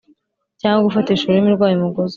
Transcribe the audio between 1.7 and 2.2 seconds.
umugozi